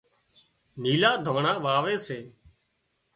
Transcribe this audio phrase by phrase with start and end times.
[0.81, 2.19] نيلُا ڌانڻا واوي سي